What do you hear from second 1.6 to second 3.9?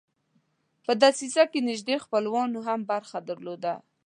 نیژدې خپلوانو هم برخه درلوده.